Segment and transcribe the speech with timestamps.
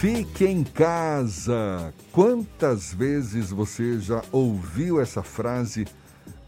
[0.00, 1.92] Fique em casa.
[2.12, 5.88] Quantas vezes você já ouviu essa frase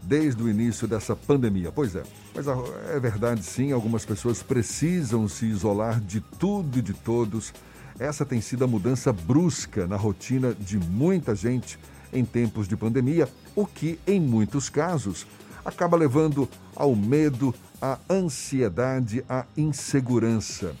[0.01, 1.69] desde o início dessa pandemia?
[1.69, 2.03] Pois é,
[2.33, 7.53] mas é verdade sim, algumas pessoas precisam se isolar de tudo e de todos.
[7.99, 11.77] Essa tem sido a mudança brusca na rotina de muita gente
[12.13, 15.27] em tempos de pandemia, o que, em muitos casos,
[15.65, 20.73] acaba levando ao medo, à ansiedade, à insegurança.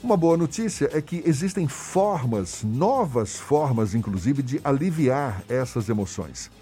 [0.00, 6.52] Uma boa notícia é que existem formas, novas formas, inclusive, de aliviar essas emoções.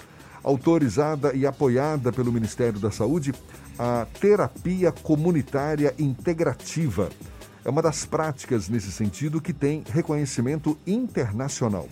[0.42, 3.34] Autorizada e apoiada pelo Ministério da Saúde,
[3.78, 7.10] a terapia comunitária integrativa
[7.62, 11.88] é uma das práticas nesse sentido que tem reconhecimento internacional.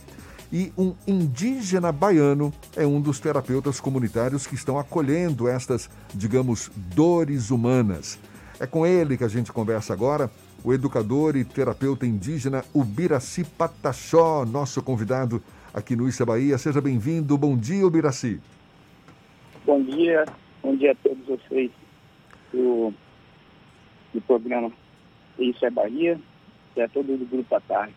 [0.51, 7.51] E um indígena baiano é um dos terapeutas comunitários que estão acolhendo estas, digamos, dores
[7.51, 8.19] humanas.
[8.59, 10.31] É com ele que a gente conversa agora
[10.65, 15.43] o educador e terapeuta indígena Ubiraci Pataxó, nosso convidado
[15.75, 16.57] aqui no Issa Bahia.
[16.57, 17.37] Seja bem-vindo.
[17.37, 18.41] Bom dia, Ubiraci.
[19.67, 20.25] Bom dia,
[20.63, 21.71] bom dia a todos vocês
[22.53, 22.93] do,
[24.13, 24.73] do programa
[25.39, 26.19] Isso é Bahia
[26.75, 27.95] e a todo o Grupo à Tarde.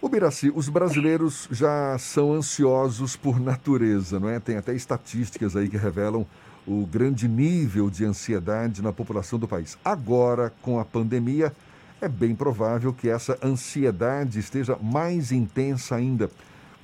[0.00, 4.38] Ubiraci, os brasileiros já são ansiosos por natureza, não é?
[4.38, 6.24] Tem até estatísticas aí que revelam
[6.66, 9.78] o grande nível de ansiedade na população do país.
[9.84, 11.52] Agora, com a pandemia,
[12.00, 16.30] é bem provável que essa ansiedade esteja mais intensa ainda.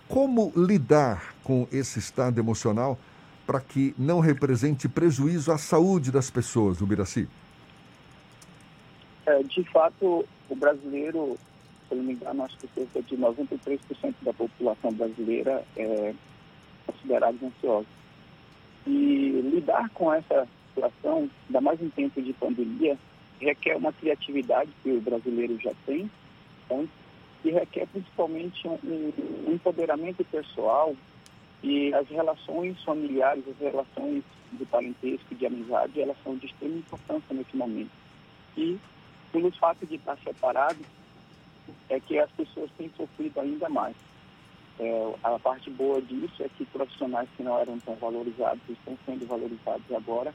[0.09, 2.99] Como lidar com esse estado emocional
[3.47, 7.29] para que não represente prejuízo à saúde das pessoas, Ubiraci?
[9.27, 11.37] É, de fato, o brasileiro,
[11.89, 16.15] se não me engano, acho que cerca de 93% da população brasileira é
[16.87, 17.87] considerada ansiosa.
[18.87, 22.99] E lidar com essa situação, ainda mais em tempo de pandemia,
[23.41, 26.11] requer uma criatividade que o brasileiro já tem,
[26.65, 26.89] então,
[27.45, 28.79] e requer principalmente um,
[29.47, 30.95] um empoderamento pessoal
[31.63, 34.23] e as relações familiares, as relações
[34.53, 37.91] de parentesco, de amizade, elas são de extrema importância nesse momento.
[38.57, 38.79] E
[39.33, 40.79] pelo fato de estar separado,
[41.89, 43.97] é que as pessoas têm sofrido ainda mais.
[44.85, 49.25] É, a parte boa disso é que profissionais que não eram tão valorizados estão sendo
[49.29, 50.35] valorizados agora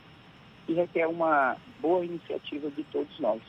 [0.69, 3.41] e requer uma boa iniciativa de todos nós.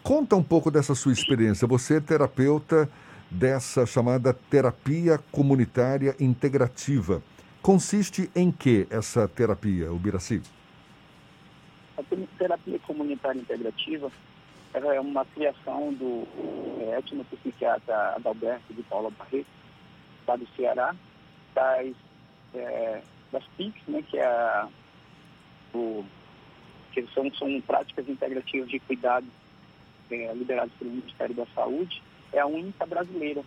[0.00, 1.66] Conta um pouco dessa sua experiência.
[1.66, 2.88] Você é terapeuta
[3.28, 7.20] dessa chamada terapia comunitária integrativa.
[7.60, 10.40] Consiste em que essa terapia, o Biraci?
[11.98, 12.02] A
[12.38, 14.08] terapia comunitária integrativa
[14.84, 16.26] é uma criação do
[16.80, 19.46] é, etnopsiquiatra Adalberto de Paula Barreto,
[20.26, 20.94] lá do Ceará,
[21.54, 21.94] das,
[22.54, 24.68] é, das PICs, né, que, é a,
[25.74, 26.04] o,
[26.92, 29.26] que são, são práticas integrativas de cuidado
[30.10, 33.42] é, lideradas pelo Ministério da Saúde, é a única brasileira.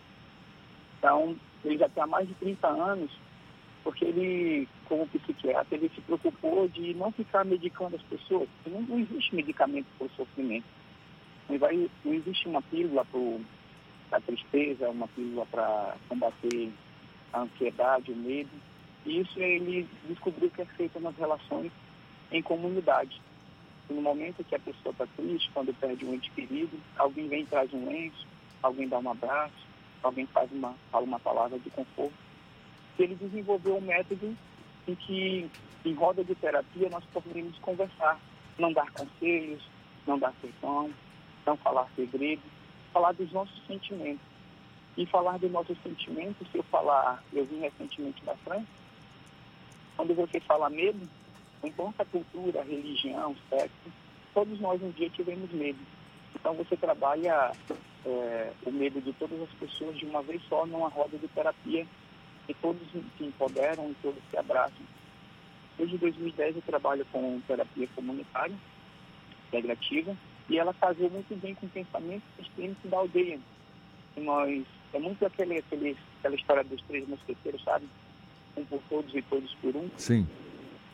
[0.97, 3.11] Então, ele já tem há mais de 30 anos,
[3.83, 8.49] porque ele, como psiquiatra, ele se preocupou de não ficar medicando as pessoas.
[8.65, 10.78] Não, não existe medicamento para o sofrimento
[11.57, 16.71] não, existe uma pílula para a tristeza, uma pílula para combater
[17.33, 18.49] a ansiedade, o medo.
[19.05, 21.71] E isso ele descobriu que é feito nas relações
[22.31, 23.19] em comunidade.
[23.89, 27.41] E no momento que a pessoa está triste, quando perde um ente querido, alguém vem
[27.41, 28.27] e traz um lenço,
[28.61, 29.67] alguém dá um abraço,
[30.03, 32.13] alguém faz uma, fala uma palavra de conforto.
[32.97, 34.35] E ele desenvolveu um método
[34.87, 35.49] em que,
[35.85, 38.19] em roda de terapia, nós podemos conversar,
[38.57, 39.63] não dar conselhos,
[40.05, 40.91] não dar sermão,
[41.49, 42.41] não falar segredo,
[42.93, 44.21] falar dos nossos sentimentos.
[44.97, 48.67] E falar dos nossos sentimentos, se eu falar, eu vim recentemente da França,
[49.95, 50.99] quando você fala medo,
[51.63, 53.91] importa a cultura, a religião, sexo,
[54.33, 55.79] todos nós um dia tivemos medo.
[56.35, 57.51] Então você trabalha
[58.05, 61.85] é, o medo de todas as pessoas de uma vez só numa roda de terapia
[62.47, 64.85] e todos se empoderam e todos se abraçam.
[65.77, 68.55] Desde 2010 eu trabalho com terapia comunitária,
[69.47, 70.15] integrativa,
[70.49, 73.39] e ela casou muito bem com o pensamento sistêmico da aldeia.
[74.17, 77.87] E nós, é muito aquele, aquele, aquela história dos três mosqueteiros, sabe?
[78.57, 79.89] Um por todos e todos por um.
[79.95, 80.27] Sim.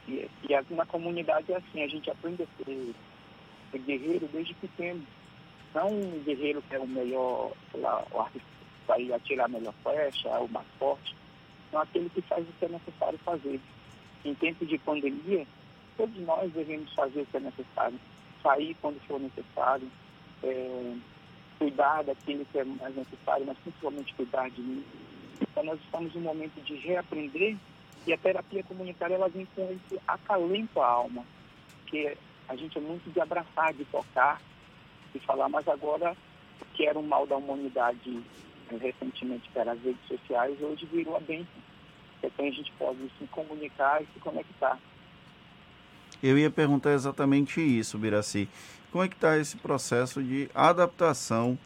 [0.08, 2.94] E, e na comunidade é assim, a gente aprende a ser,
[3.72, 5.02] ser guerreiro desde pequeno.
[5.74, 8.48] Não um guerreiro que é o melhor, sei lá, o artista
[8.88, 11.16] vai atirar a melhor flecha, o mais forte.
[11.72, 13.60] Não aquele que faz o que é necessário fazer.
[14.24, 15.48] Em tempo de pandemia,
[15.96, 18.00] todos nós devemos fazer o que é necessário
[18.46, 19.90] sair quando for necessário,
[20.44, 20.94] é,
[21.58, 24.86] cuidar daquilo que é mais necessário, mas principalmente cuidar de mim.
[25.42, 27.58] Então nós estamos em um momento de reaprender
[28.06, 31.26] e a terapia comunitária ela vem com esse acalento à alma,
[31.88, 32.16] que
[32.48, 34.40] a gente é muito de abraçar, de tocar,
[35.12, 36.16] de falar, mas agora
[36.76, 38.22] que era um mal da humanidade
[38.70, 41.64] eh, recentemente pelas redes sociais, hoje virou a bênção.
[42.22, 44.80] Então a gente pode se comunicar e se conectar.
[46.22, 48.48] Eu ia perguntar exatamente isso, Biraci.
[48.92, 51.58] Como é que está esse processo de adaptação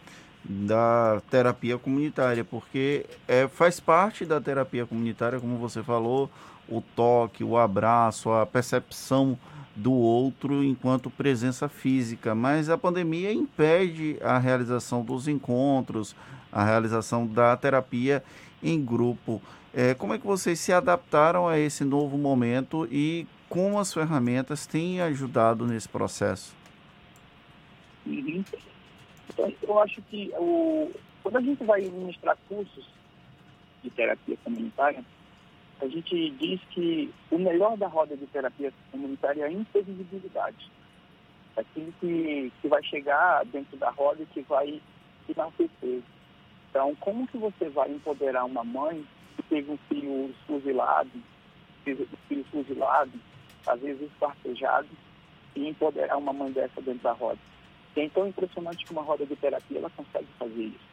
[0.44, 2.44] da terapia comunitária?
[2.44, 6.30] Porque é, faz parte da terapia comunitária, como você falou,
[6.68, 9.38] o toque, o abraço, a percepção
[9.76, 16.16] do outro enquanto presença física, mas a pandemia impede a realização dos encontros,
[16.52, 18.24] a realização da terapia
[18.62, 19.42] em grupo.
[19.74, 24.68] É, como é que vocês se adaptaram a esse novo momento e como as ferramentas
[24.68, 26.56] têm ajudado nesse processo?
[28.06, 28.44] Uhum.
[29.30, 30.92] Então, eu acho que o,
[31.24, 32.86] quando a gente vai ministrar cursos
[33.84, 35.04] de terapia comunitária,
[35.82, 40.70] a gente diz que o melhor da roda de terapia comunitária é a imprevisibilidade.
[41.58, 44.82] Aquilo que, que vai chegar dentro da roda e que vai
[45.28, 46.02] enaltecer.
[46.70, 49.06] Então, como que você vai empoderar uma mãe
[49.36, 51.10] que teve um filho fuzilado,
[51.84, 53.12] filho fuzilado,
[53.70, 54.88] às vezes espartejado,
[55.56, 57.40] e empoderar uma mãe dessa dentro da roda?
[57.96, 60.90] E é tão impressionante que uma roda de terapia ela consegue fazer isso.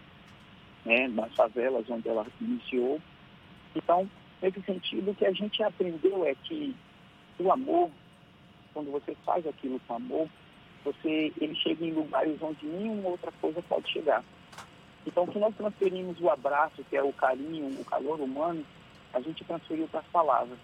[0.84, 1.08] Né?
[1.08, 3.00] Nas favelas onde ela iniciou.
[3.74, 4.08] Então,
[4.40, 6.74] nesse sentido, o que a gente aprendeu é que
[7.38, 7.90] o amor,
[8.72, 10.28] quando você faz aquilo com amor,
[10.84, 14.24] você, ele chega em lugares onde nenhuma outra coisa pode chegar.
[15.06, 18.64] Então, que nós transferimos o abraço, que é o carinho, o calor humano,
[19.12, 20.58] a gente transferiu para as palavras.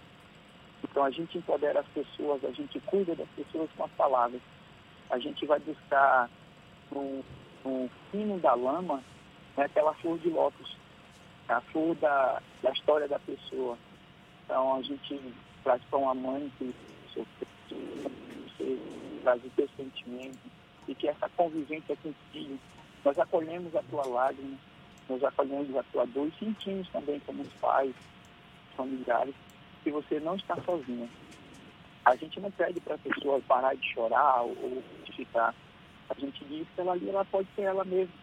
[0.83, 4.41] Então, a gente empodera as pessoas, a gente cuida das pessoas com as palavras.
[5.11, 6.29] A gente vai buscar
[6.91, 7.25] no,
[7.65, 9.03] no fino da lama
[9.57, 10.77] né, aquela flor de lótus,
[11.49, 13.79] a flor da, da história da pessoa.
[14.45, 15.21] Então, a gente
[15.63, 16.75] traz para uma mãe que
[17.15, 17.25] você
[19.23, 20.39] traz o seu sentimento
[20.89, 22.59] e que essa convivência com o filho
[23.05, 24.57] nós acolhemos a tua lágrima,
[25.09, 27.95] nós acolhemos a tua dor e sentimos também como os pais,
[28.77, 29.35] familiares,
[29.83, 31.09] que você não está sozinha.
[32.05, 34.83] A gente não pede para a pessoa parar de chorar ou
[35.15, 35.55] ficar.
[36.11, 38.15] A gente diz que ela ali ela pode ser ela mesma.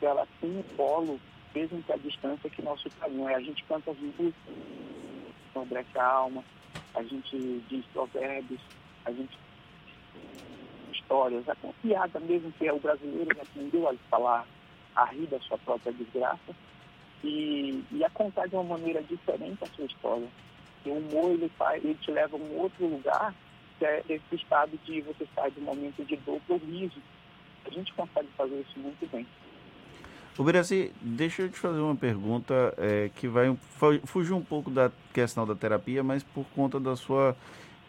[0.00, 1.20] Que ela tem um polo,
[1.54, 3.34] mesmo que a distância que nosso caminho é.
[3.34, 4.34] A gente canta as músicas,
[5.54, 6.44] sobre essa alma,
[6.94, 8.60] a gente diz provérbios,
[9.04, 9.38] a gente
[10.92, 14.46] histórias, a piada mesmo que é o brasileiro que aprendeu a falar,
[14.94, 16.54] a rir da sua própria desgraça
[17.22, 20.28] e, e a contar de uma maneira diferente a sua história.
[20.84, 23.34] E o humor ele, faz, ele te leva a um outro lugar,
[23.78, 27.00] que é esse estado de você sair do momento de dor para o riso.
[27.66, 29.26] A gente consegue fazer isso muito bem.
[30.36, 33.56] Brasil, deixa eu te fazer uma pergunta é, que vai
[34.04, 37.36] fugir um pouco da questão da terapia, mas por conta da sua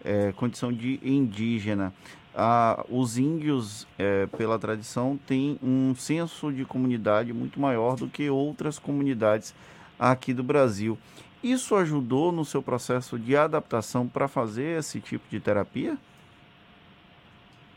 [0.04, 1.92] é, condição de indígena
[2.36, 8.30] ah, os índios, é, pela tradição, têm um senso de comunidade muito maior do que
[8.30, 9.56] outras comunidades
[9.98, 10.98] aqui do Brasil.
[11.44, 15.98] Isso ajudou no seu processo de adaptação para fazer esse tipo de terapia?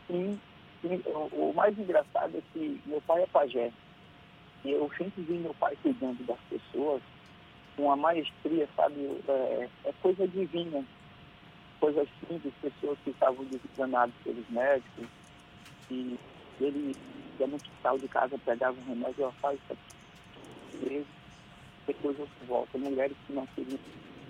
[0.07, 0.39] Sim,
[0.81, 1.01] sim.
[1.05, 3.71] O, o, mais engraçado é que meu pai é pajé.
[4.65, 7.01] E eu sempre vi meu pai cuidando das pessoas
[7.75, 8.95] com uma maestria, sabe?
[9.27, 10.83] É, é coisa divina
[11.79, 15.07] coisas simples, pessoas que estavam desengaнаdas pelos médicos,
[15.89, 16.19] e
[16.59, 16.95] ele
[17.39, 21.05] ia no hospital de casa, pegava um remédio, ó, faz isso aqui,
[21.89, 22.77] depois você volta.
[22.77, 23.47] Mulheres que não,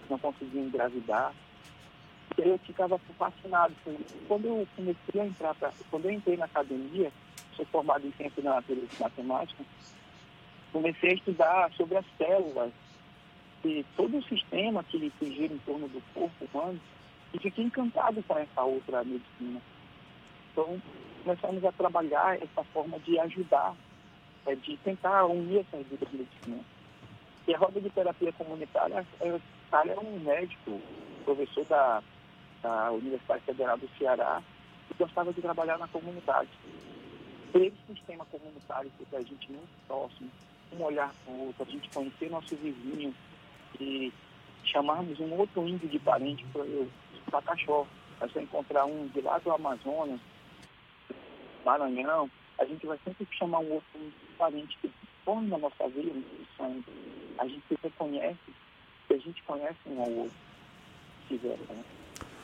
[0.09, 1.33] não conseguiam engravidar.
[2.37, 4.15] Eu ficava fascinado com isso.
[4.27, 7.11] Quando eu comecei a entrar, pra, quando eu entrei na academia,
[7.55, 9.63] sou formado em ciência da natureza e matemática,
[10.71, 12.71] comecei a estudar sobre as células
[13.65, 16.79] e todo o sistema que, que gira em torno do corpo humano
[17.33, 19.61] e fiquei encantado com essa outra medicina.
[20.51, 20.81] Então,
[21.23, 23.75] começamos a trabalhar essa forma de ajudar,
[24.45, 26.78] é, de tentar unir essas duas medicinas.
[27.49, 29.41] E a roda de terapia comunitária, é, o
[29.71, 30.79] cara é um médico,
[31.25, 32.03] professor da,
[32.61, 34.39] da Universidade Federal do Ceará,
[34.87, 36.51] e gostava de trabalhar na comunidade.
[37.55, 40.29] Esse sistema comunitário que a gente muito próximo,
[40.77, 43.15] um olhar para o outro, a gente conhecer nosso vizinho
[43.79, 44.13] e
[44.65, 46.87] chamarmos um outro índio de parente para eu
[47.31, 47.87] para cachorro.
[48.21, 50.19] É só encontrar um de lá do Amazonas,
[51.65, 52.29] Maranhão,
[52.59, 54.91] a gente vai sempre chamar um outro parente que
[55.35, 56.83] na nossa vida, no
[57.37, 58.53] A gente se reconhece,
[59.07, 60.37] que a gente conhece um ao outro.
[61.31, 61.83] Né?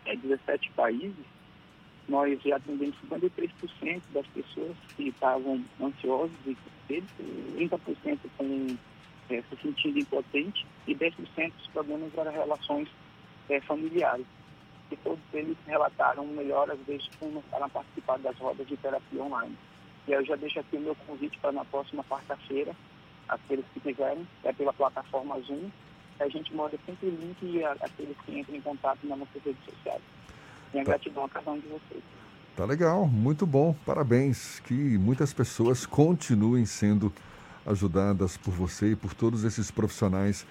[0.05, 1.25] é, 17 países,
[2.07, 8.77] nós já atendemos 53% das pessoas que estavam ansiosas e com 30% com
[9.29, 12.87] é, se sentindo impotente e 10% dos problemas eram relações
[13.49, 14.25] é, familiares
[14.89, 19.57] que todos eles relataram melhoras desde que começaram a participar das rodas de terapia online.
[20.07, 22.73] E eu já deixo aqui o meu convite para na próxima quarta-feira,
[23.27, 25.69] aqueles que quiserem, é pela plataforma Zoom,
[26.19, 29.63] a gente manda sempre o link e aqueles que entram em contato nas nossas redes
[29.65, 30.01] sociais.
[30.73, 30.91] Minha tá.
[30.91, 32.03] gratidão a cada um de vocês.
[32.55, 34.59] Tá legal, muito bom, parabéns.
[34.61, 37.13] Que muitas pessoas continuem sendo
[37.65, 40.47] ajudadas por você e por todos esses profissionais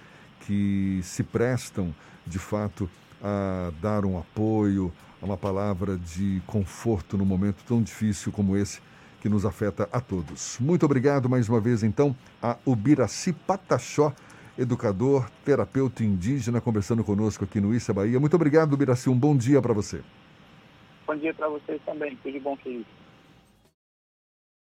[0.46, 1.92] que se prestam,
[2.24, 2.88] de fato,
[3.22, 8.80] a dar um apoio, uma palavra de conforto num momento tão difícil como esse
[9.20, 10.58] que nos afeta a todos.
[10.60, 14.12] Muito obrigado mais uma vez, então, a Ubiraci Pataxó,
[14.58, 18.20] educador, terapeuta indígena, conversando conosco aqui no Issa Bahia.
[18.20, 19.10] Muito obrigado, Ubiraci.
[19.10, 20.00] Um bom dia para você.
[21.06, 22.16] Bom dia para vocês também.
[22.22, 22.86] Tudo bom, querido.